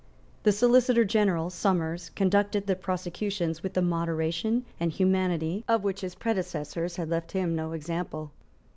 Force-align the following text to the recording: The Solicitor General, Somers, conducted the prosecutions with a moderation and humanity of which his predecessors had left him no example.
The 0.41 0.51
Solicitor 0.51 1.05
General, 1.05 1.51
Somers, 1.51 2.09
conducted 2.15 2.65
the 2.65 2.75
prosecutions 2.75 3.61
with 3.61 3.77
a 3.77 3.83
moderation 3.83 4.65
and 4.79 4.91
humanity 4.91 5.63
of 5.67 5.83
which 5.83 6.01
his 6.01 6.15
predecessors 6.15 6.95
had 6.95 7.07
left 7.07 7.33
him 7.33 7.55
no 7.55 7.73
example. 7.73 8.31